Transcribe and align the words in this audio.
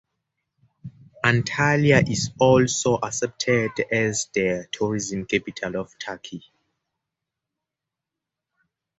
Antalya 1.23 2.01
is 2.09 2.31
also 2.39 2.95
accepted 2.97 3.69
as 3.91 4.29
the 4.33 4.67
tourism 4.71 5.25
capital 5.27 5.75
of 5.77 5.91
Turkey. 5.99 6.43